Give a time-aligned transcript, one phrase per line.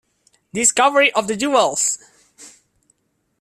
[0.51, 1.99] Discovery of the jewels!